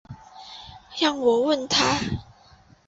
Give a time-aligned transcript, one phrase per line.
[0.99, 1.99] 让我问他